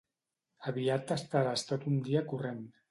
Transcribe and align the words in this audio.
Aviat 0.71 1.05
t'estaràs 1.11 1.69
tot 1.73 1.87
un 1.93 2.05
dia 2.11 2.27
corrent. 2.35 2.69